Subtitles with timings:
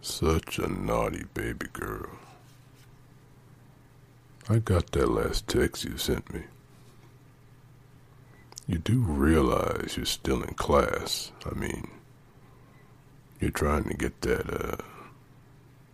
[0.00, 2.10] Such a naughty baby girl.
[4.48, 6.42] I got that last text you sent me.
[8.66, 11.32] You do realize you're still in class.
[11.44, 11.88] I mean,
[13.40, 14.76] you're trying to get that uh,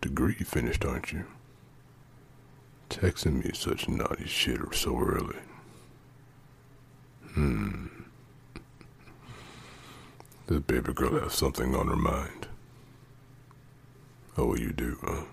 [0.01, 1.25] degree finished, aren't you?
[2.91, 5.39] Texting me such naughty shit so early.
[7.33, 7.87] Hmm.
[10.47, 12.49] Does baby girl have something on her mind?
[14.37, 15.25] Oh, you do, huh?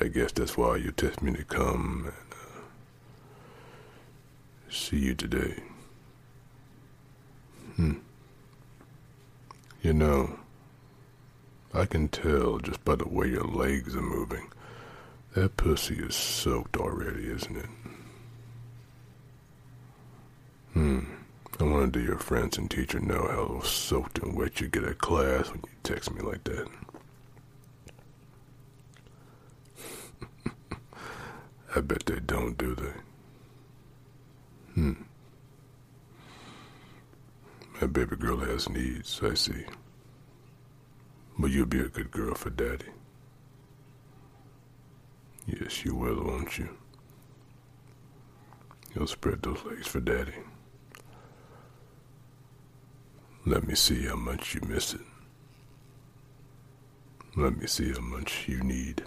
[0.00, 2.62] I guess that's why you text me to come and uh,
[4.70, 5.62] see you today.
[7.76, 7.94] Hmm.
[9.82, 10.38] You know,
[11.72, 14.48] I can tell just by the way your legs are moving.
[15.34, 17.66] That pussy is soaked already, isn't it?
[20.74, 21.00] Hmm.
[21.58, 24.98] I wonder do your friends and teacher know how soaked and wet you get at
[24.98, 26.68] class when you text me like that?
[31.76, 32.94] I bet they don't, do they?
[34.72, 34.92] Hmm.
[37.78, 39.66] My baby girl has needs, I see.
[41.38, 42.86] But you'll be a good girl for daddy.
[45.46, 46.70] Yes, you will, won't you?
[48.94, 50.32] You'll spread those legs for daddy.
[53.44, 55.02] Let me see how much you miss it.
[57.36, 59.04] Let me see how much you need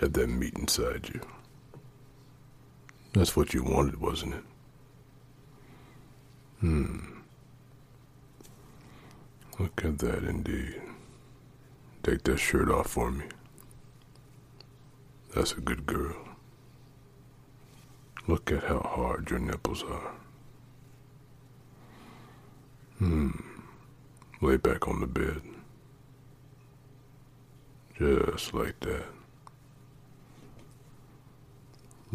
[0.00, 1.20] have that meat inside you.
[3.12, 4.44] That's what you wanted, wasn't it?
[6.60, 6.98] Hmm.
[9.58, 10.80] Look at that indeed.
[12.02, 13.24] Take that shirt off for me.
[15.34, 16.16] That's a good girl.
[18.26, 20.12] Look at how hard your nipples are.
[22.98, 23.30] Hmm.
[24.40, 25.40] Lay back on the bed.
[27.98, 29.15] Just like that.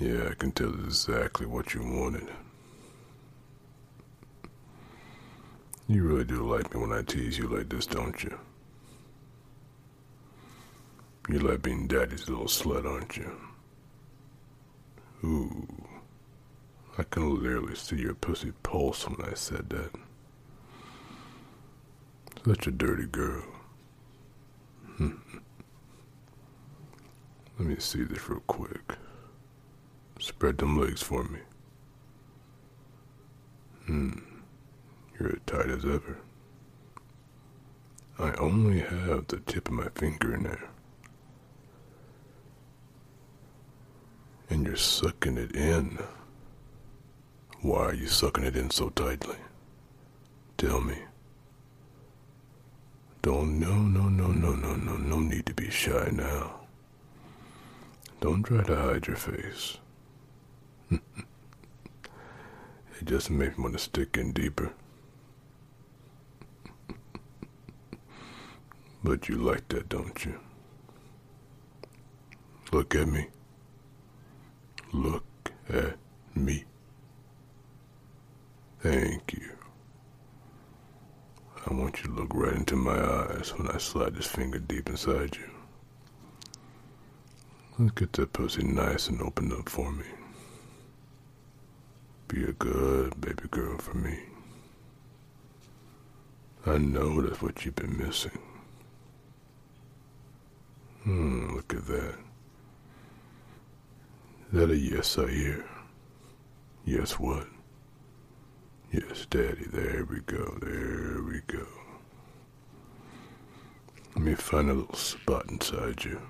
[0.01, 2.27] Yeah, I can tell exactly what you wanted.
[5.87, 8.35] You really do like me when I tease you like this, don't you?
[11.29, 13.31] You like being daddy's little slut, aren't you?
[15.23, 15.67] Ooh.
[16.97, 19.91] I can literally see your pussy pulse when I said that.
[22.43, 23.43] Such a dirty girl.
[24.99, 25.11] Let
[27.59, 28.97] me see this real quick.
[30.21, 31.39] Spread them legs for me.
[33.87, 34.19] Hmm.
[35.19, 36.19] You're as tight as ever.
[38.19, 40.69] I only have the tip of my finger in there.
[44.51, 45.97] And you're sucking it in.
[47.61, 49.37] Why are you sucking it in so tightly?
[50.59, 50.99] Tell me.
[53.23, 56.59] Don't, no, no, no, no, no, no, no need to be shy now.
[58.19, 59.79] Don't try to hide your face.
[62.99, 64.73] it just makes me want to stick in deeper.
[69.03, 70.39] but you like that, don't you?
[72.71, 73.27] Look at me.
[74.93, 75.97] Look at
[76.35, 76.63] me.
[78.79, 79.49] Thank you.
[81.69, 84.89] I want you to look right into my eyes when I slide this finger deep
[84.89, 85.49] inside you.
[87.77, 90.05] Let's get that pussy nice and opened up for me.
[92.31, 94.17] Be a good baby girl for me.
[96.65, 98.39] I know that's what you've been missing.
[101.03, 102.15] Hmm, look at that.
[104.47, 105.65] Is that a yes I hear?
[106.85, 107.47] Yes, what?
[108.93, 111.67] Yes, Daddy, there we go, there we go.
[114.15, 116.21] Let me find a little spot inside you.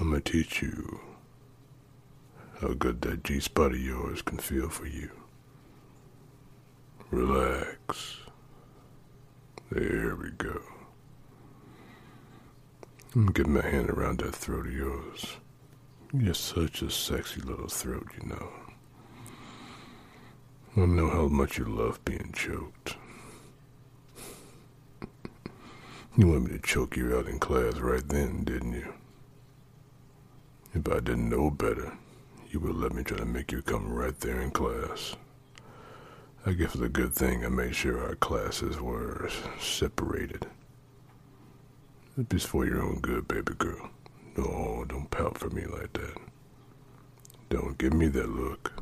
[0.00, 0.98] I'm gonna teach you
[2.64, 5.10] how good that G spot of yours can feel for you.
[7.10, 8.20] Relax.
[9.70, 10.62] There we go.
[13.14, 15.36] I'm get my hand around that throat of yours.
[16.14, 18.48] You're such a sexy little throat, you know.
[20.78, 22.96] I know how much you love being choked.
[26.16, 28.94] You wanted me to choke you out in class right then, didn't you?
[30.72, 31.98] If I didn't know better,
[32.54, 35.16] you would let me try to make you come right there in class.
[36.46, 39.28] I guess it's a good thing I made sure our classes were
[39.58, 40.46] separated.
[42.16, 43.90] It's for your own good, baby girl.
[44.36, 46.16] No, don't pout for me like that.
[47.50, 48.72] Don't give me that look.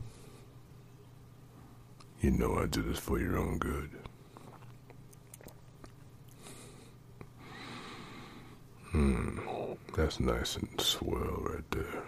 [2.20, 3.88] You know I do this for your own good.
[8.90, 9.38] Hmm,
[9.96, 12.02] that's nice and swell right there.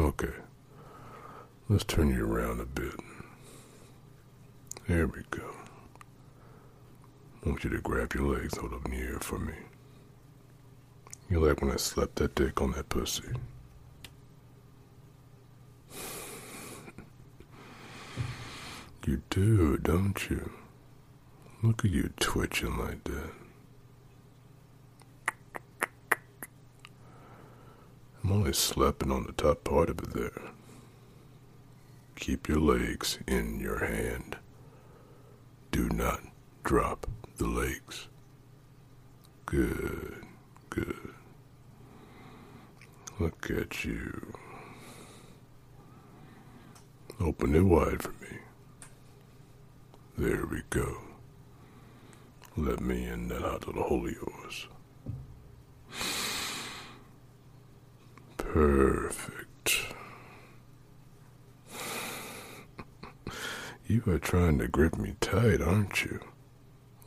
[0.00, 0.32] Okay.
[1.72, 2.92] Let's turn you around a bit.
[4.88, 5.54] There we go.
[7.42, 9.54] I want you to grab your legs, hold up in the air for me.
[11.30, 13.22] You like when I slapped that dick on that pussy.
[19.06, 20.52] You do, don't you?
[21.62, 23.30] Look at you twitching like that.
[28.22, 30.52] I'm only slapping on the top part of it there.
[32.22, 34.36] Keep your legs in your hand.
[35.72, 36.20] Do not
[36.62, 37.08] drop
[37.38, 38.06] the legs.
[39.44, 40.24] Good,
[40.70, 41.14] good.
[43.18, 44.34] Look at you.
[47.18, 48.38] Open it wide for me.
[50.16, 50.98] There we go.
[52.56, 54.68] Let me in that hot little hole of yours.
[58.36, 59.41] Perfect.
[63.92, 66.18] You are trying to grip me tight, aren't you?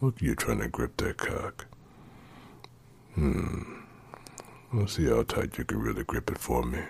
[0.01, 1.65] Look, you trying to grip that cock.
[3.15, 3.79] Hmm.
[4.71, 6.81] Let's see how tight you can really grip it for me.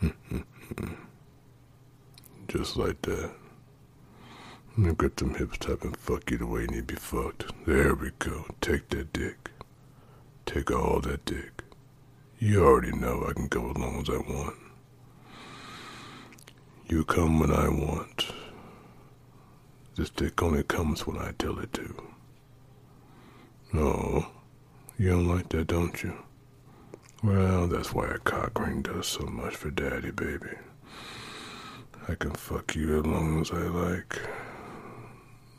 [2.48, 3.32] Just like that.
[4.78, 7.52] Now grip them hips tight and fuck you the way you need to be fucked.
[7.66, 8.46] There we go.
[8.62, 9.50] Take that dick.
[10.46, 11.64] Take all that dick.
[12.38, 14.56] You already know I can go as long as I want.
[16.88, 18.28] You come when I want.
[19.96, 22.02] This dick only comes when I tell it to.
[23.74, 24.30] Oh,
[24.96, 26.14] you don't like that, don't you?
[27.24, 30.54] Well, that's why a cock ring does so much for daddy, baby.
[32.08, 34.20] I can fuck you as long as I like.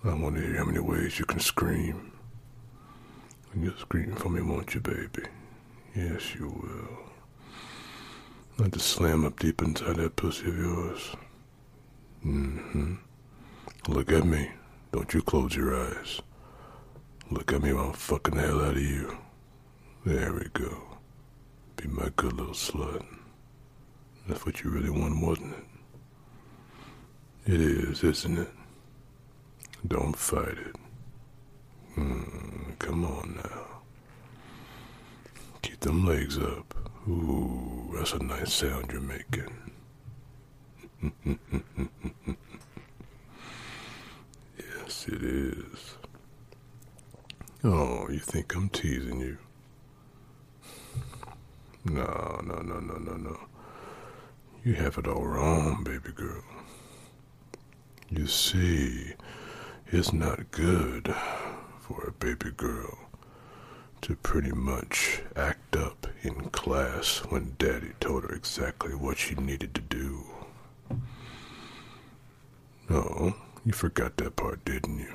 [0.06, 2.14] I want to hear how many ways you can scream.
[3.52, 5.24] And you'll scream for me, won't you, baby?
[5.94, 7.17] Yes, you will.
[8.60, 11.16] Not to slam up deep inside that pussy of yours.
[12.26, 12.96] Mm-hmm.
[13.88, 14.50] Look at me.
[14.92, 16.22] Don't you close your eyes.
[17.30, 19.16] Look at me while I'm fucking the hell out of you.
[20.06, 20.98] There we go.
[21.76, 23.06] Be my good little slut.
[24.28, 25.54] That's what you really want, wasn't
[27.46, 27.54] it?
[27.54, 28.50] It is, isn't it?
[29.88, 30.76] Don't fight it.
[31.96, 33.82] Mm, come on now.
[35.62, 36.87] Keep them legs up.
[37.08, 39.48] Ooh, that's a nice sound you're making.
[44.60, 45.96] yes, it is.
[47.64, 49.38] Oh, you think I'm teasing you?
[51.86, 53.40] No, no, no, no, no, no.
[54.66, 56.44] You have it all wrong, baby girl.
[58.10, 59.14] You see,
[59.88, 61.16] it's not good
[61.80, 63.07] for a baby girl
[64.08, 69.76] to pretty much act up in class when daddy told her exactly what she needed
[69.76, 70.24] to do.
[72.90, 75.14] No, you forgot that part, didn't you?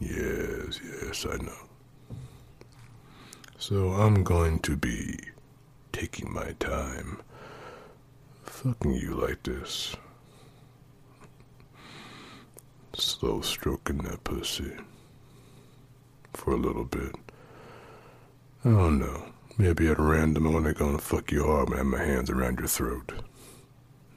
[0.00, 2.16] Yes, yes, I know.
[3.58, 5.18] So I'm going to be
[5.92, 7.20] taking my time
[8.44, 9.94] fucking you like this.
[12.94, 14.72] Slow stroking that pussy
[16.32, 17.14] for a little bit.
[18.64, 19.24] Oh no,
[19.58, 22.30] maybe at random I want to go and fuck you hard and have my hands
[22.30, 23.10] around your throat.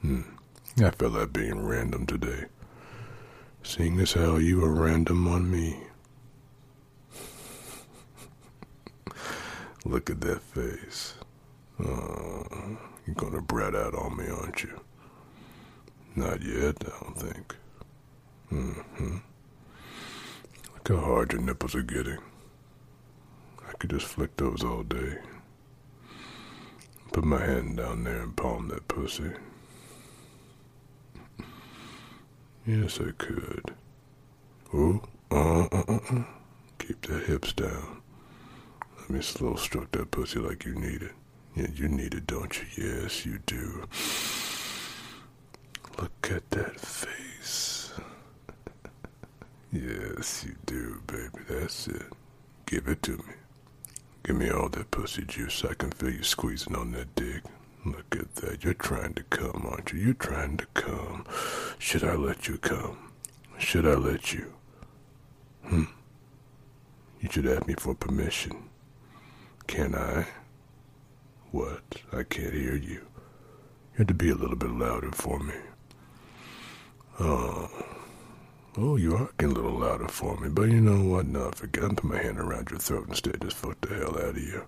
[0.02, 0.20] Hmm,
[0.78, 2.44] I felt like being random today.
[3.64, 5.78] Seeing as how you were random on me.
[9.84, 11.14] Look at that face.
[11.80, 12.44] Uh,
[13.04, 14.80] you're gonna brat out on me, aren't you?
[16.14, 17.56] Not yet, I don't think.
[18.52, 19.16] Mm-hmm.
[20.74, 22.18] Look how hard your nipples are getting.
[23.68, 25.18] I could just flick those all day.
[27.12, 29.30] Put my hand down there and palm that pussy.
[32.66, 33.74] Yes, I could.
[34.74, 36.22] Oh, uh, uh, uh, uh.
[36.78, 38.02] Keep the hips down.
[39.00, 41.12] Let me slow stroke that pussy like you need it.
[41.54, 42.84] Yeah, you need it, don't you?
[42.84, 43.84] Yes, you do.
[46.00, 47.92] Look at that face.
[49.72, 51.44] yes, you do, baby.
[51.48, 52.12] That's it.
[52.66, 53.24] Give it to me.
[54.26, 55.64] Give me all that pussy juice.
[55.64, 57.44] I can feel you squeezing on that dick.
[57.84, 58.64] Look at that.
[58.64, 60.00] You're trying to come, aren't you?
[60.00, 61.24] You're trying to come.
[61.78, 63.12] Should I let you come?
[63.56, 64.52] Should I let you?
[65.66, 65.84] Hmm.
[67.20, 68.68] You should ask me for permission.
[69.68, 70.26] Can I?
[71.52, 71.84] What?
[72.12, 73.06] I can't hear you.
[73.92, 75.54] You have to be a little bit louder for me.
[77.20, 77.70] Oh.
[78.78, 81.26] Oh, you are getting a little louder for me, but you know what?
[81.26, 81.84] No, forget.
[81.84, 83.40] I'm put my hand around your throat instead.
[83.40, 84.64] Just fuck the hell out of you.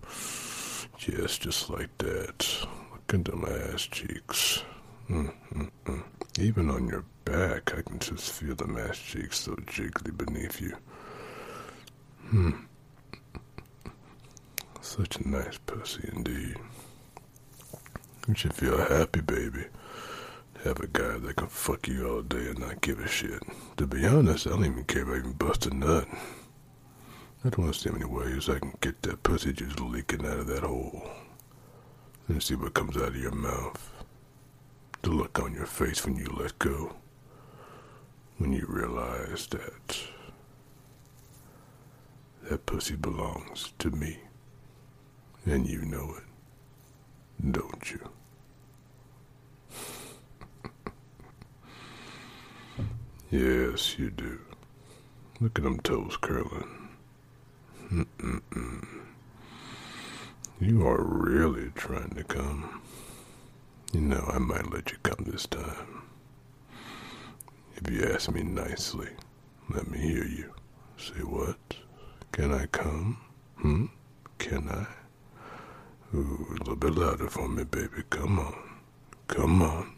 [1.07, 2.67] Yes, just like that.
[2.91, 4.63] Look into my ass cheeks.
[5.11, 6.03] Mm-mm-mm.
[6.39, 10.75] Even on your back, I can just feel the ass cheeks so jiggly beneath you.
[12.29, 12.51] Hmm.
[14.81, 16.57] Such a nice pussy indeed.
[18.27, 19.67] You should feel happy, baby.
[20.65, 23.43] Have a guy that can fuck you all day and not give a shit.
[23.77, 26.09] To be honest, I don't even care if I even bust a nut.
[27.45, 30.27] I don't want to see how many ways I can get that pussy just leaking
[30.27, 31.09] out of that hole.
[32.27, 33.93] And see what comes out of your mouth.
[35.03, 36.97] The look on your face when you let go.
[38.39, 39.97] When you realize that
[42.51, 44.19] that pussy belongs to me.
[45.47, 48.11] And you know it, don't you?
[53.31, 54.41] Yes, you do.
[55.41, 56.89] Look at them toes curling.
[57.93, 58.87] Mm-mm-mm.
[60.61, 62.83] You are really trying to come.
[63.93, 66.03] You know, I might let you come this time.
[67.77, 69.11] If you ask me nicely,
[69.71, 70.53] let me hear you.
[70.97, 71.59] Say what?
[72.33, 73.19] Can I come?
[73.59, 73.87] Hmm?
[74.39, 74.87] Can I?
[76.17, 78.03] Ooh, a little bit louder for me, baby.
[78.11, 78.55] Come on.
[79.29, 79.93] Come on.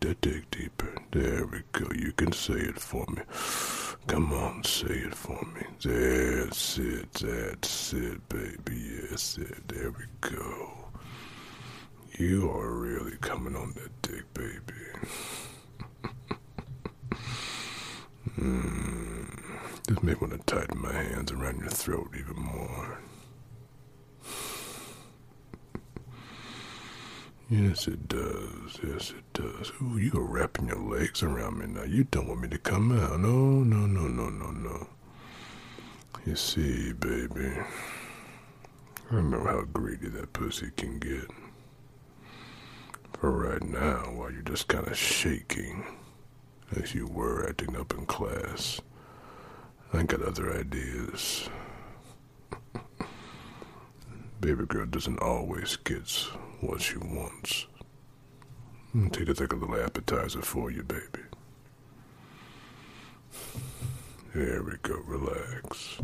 [0.00, 0.94] That dick deeper.
[1.12, 1.86] There we go.
[1.94, 3.22] You can say it for me.
[4.06, 5.62] Come on, say it for me.
[5.82, 7.12] That's it.
[7.12, 9.00] That's it, baby.
[9.10, 9.68] Yes, it.
[9.68, 10.72] There we go.
[12.18, 14.80] You are really coming on that dick, baby.
[18.38, 19.40] mm.
[19.86, 22.98] This may want to tighten my hands around your throat even more.
[27.50, 28.78] Yes, it does.
[28.80, 29.72] Yes, it does.
[29.82, 31.82] Ooh, you are wrapping your legs around me now.
[31.82, 33.18] You don't want me to come out.
[33.18, 34.86] No, no, no, no, no, no.
[36.24, 37.50] You see, baby,
[39.10, 41.28] I know how greedy that pussy can get.
[43.18, 45.84] For right now, while you're just kind of shaking,
[46.80, 48.80] as you were acting up in class,
[49.92, 51.50] I got other ideas.
[54.40, 56.08] Baby girl doesn't always get
[56.60, 57.66] what she wants.
[59.12, 61.24] Take a take a little appetizer for you, baby.
[64.34, 65.98] There we go, relax.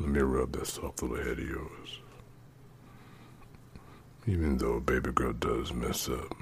[0.00, 2.00] Let me rub that soft little head of yours.
[4.26, 6.34] Even though baby girl does mess up,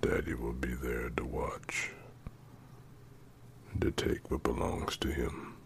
[0.00, 1.90] daddy will be there to watch
[3.80, 5.57] to take what belongs to him.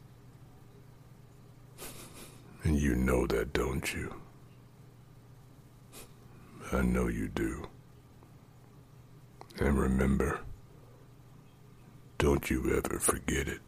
[2.65, 4.15] And you know that, don't you?
[6.73, 7.67] I know you do.
[9.59, 10.41] And remember,
[12.19, 13.61] don't you ever forget it.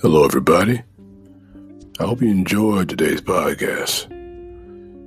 [0.00, 0.82] Hello, everybody.
[1.98, 4.15] I hope you enjoyed today's podcast.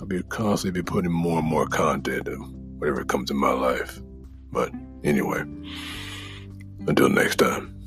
[0.00, 2.38] I'll be constantly be putting more and more content of
[2.78, 4.00] whatever comes in my life.
[4.52, 4.70] But
[5.02, 5.40] anyway,
[6.86, 7.77] until next time.